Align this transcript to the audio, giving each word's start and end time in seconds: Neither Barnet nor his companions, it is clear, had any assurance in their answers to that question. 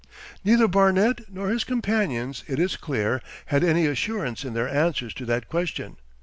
Neither 0.43 0.67
Barnet 0.67 1.31
nor 1.31 1.49
his 1.49 1.63
companions, 1.63 2.43
it 2.47 2.57
is 2.57 2.75
clear, 2.75 3.21
had 3.45 3.63
any 3.63 3.85
assurance 3.85 4.43
in 4.43 4.55
their 4.55 4.67
answers 4.67 5.13
to 5.13 5.25
that 5.27 5.47
question. 5.47 5.97